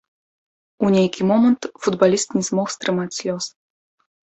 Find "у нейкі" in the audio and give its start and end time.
0.87-1.21